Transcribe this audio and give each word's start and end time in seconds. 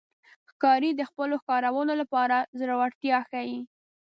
ښکاري 0.49 0.91
د 0.95 1.01
خپلو 1.09 1.35
ښکارونو 1.41 1.93
لپاره 2.01 2.37
زړورتیا 2.59 3.17
ښيي. 3.29 3.59